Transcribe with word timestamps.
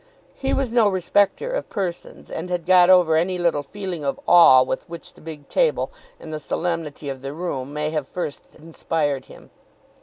He 0.33 0.51
was 0.51 0.71
no 0.71 0.89
respecter 0.89 1.51
of 1.51 1.69
persons, 1.69 2.31
and 2.31 2.49
had 2.49 2.65
got 2.65 2.89
over 2.89 3.15
any 3.15 3.37
little 3.37 3.61
feeling 3.61 4.03
of 4.03 4.19
awe 4.27 4.63
with 4.63 4.89
which 4.89 5.13
the 5.13 5.21
big 5.21 5.47
table 5.47 5.91
and 6.19 6.33
the 6.33 6.39
solemnity 6.39 7.07
of 7.07 7.21
the 7.21 7.33
room 7.33 7.71
may 7.71 7.91
have 7.91 8.07
first 8.07 8.55
inspired 8.55 9.25
him. 9.25 9.51